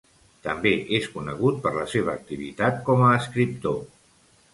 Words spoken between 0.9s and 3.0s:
és conegut per la seva activitat